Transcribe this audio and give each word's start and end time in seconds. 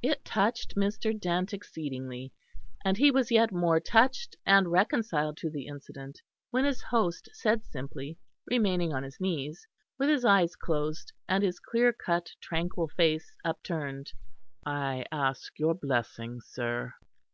It 0.00 0.24
touched 0.24 0.76
Mr. 0.76 1.12
Dent 1.12 1.52
exceedingly, 1.52 2.32
and 2.86 2.96
he 2.96 3.10
was 3.10 3.30
yet 3.30 3.52
more 3.52 3.80
touched 3.80 4.34
and 4.46 4.72
reconciled 4.72 5.36
to 5.42 5.50
the 5.50 5.66
incident 5.66 6.22
when 6.50 6.64
his 6.64 6.80
host 6.84 7.28
said 7.34 7.66
simply, 7.66 8.16
remaining 8.46 8.94
on 8.94 9.02
his 9.02 9.20
knees, 9.20 9.66
with 9.98 10.24
eyes 10.24 10.56
closed 10.56 11.12
and 11.28 11.44
his 11.44 11.60
clear 11.60 11.92
cut 11.92 12.30
tranquil 12.40 12.88
face 12.96 13.30
upturned: 13.44 14.10
"I 14.64 15.04
ask 15.12 15.52
your 15.58 15.74
blessing, 15.74 16.40
sir." 16.40 16.94